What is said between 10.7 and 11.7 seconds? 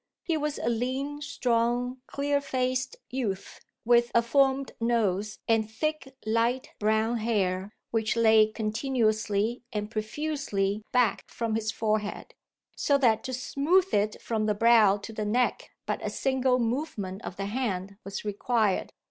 back from